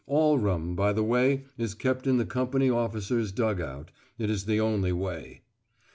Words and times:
(All 0.07 0.39
rum, 0.39 0.75
by 0.75 0.93
the 0.93 1.03
way, 1.03 1.43
is 1.59 1.75
kept 1.75 2.07
in 2.07 2.17
the 2.17 2.25
company 2.25 2.71
officer's 2.71 3.31
dug 3.31 3.61
out; 3.61 3.91
it 4.17 4.31
is 4.31 4.45
the 4.45 4.59
only 4.59 4.91
way.) 4.91 5.43